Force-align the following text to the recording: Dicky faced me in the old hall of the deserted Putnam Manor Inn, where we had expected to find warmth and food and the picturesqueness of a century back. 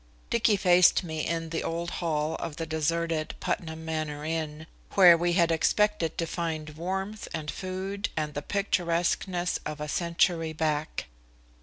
Dicky 0.31 0.57
faced 0.57 1.03
me 1.03 1.23
in 1.23 1.49
the 1.51 1.63
old 1.63 1.91
hall 2.01 2.33
of 2.37 2.55
the 2.55 2.65
deserted 2.65 3.35
Putnam 3.39 3.85
Manor 3.85 4.25
Inn, 4.25 4.65
where 4.95 5.15
we 5.15 5.33
had 5.33 5.51
expected 5.51 6.17
to 6.17 6.25
find 6.25 6.71
warmth 6.71 7.27
and 7.35 7.51
food 7.51 8.09
and 8.17 8.33
the 8.33 8.41
picturesqueness 8.41 9.59
of 9.63 9.79
a 9.79 9.87
century 9.87 10.53
back. 10.53 11.05